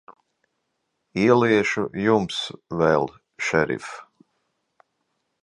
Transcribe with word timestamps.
Ieliešu 1.25 1.83
Jums 2.05 2.39
vēl, 2.81 3.07
šerif. 3.49 3.93